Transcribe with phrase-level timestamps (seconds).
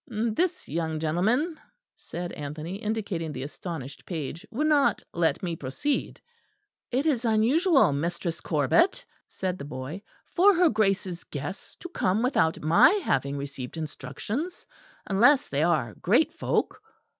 [0.07, 1.59] "This young gentleman,"
[1.95, 6.19] said Anthony, indicating the astonished page, "would not let me proceed."
[6.89, 12.61] "It is unusual, Mistress Corbet," said the boy, "for her Grace's guests to come without
[12.63, 14.65] my having received instructions,
[15.05, 16.81] unless they are great folk."